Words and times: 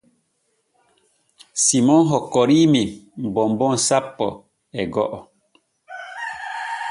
Simon 1.63 2.03
hokkorii 2.09 2.67
men 2.71 2.89
bonbon 3.33 3.75
sappo 3.87 4.27
e 4.79 4.83
go’o. 4.93 5.19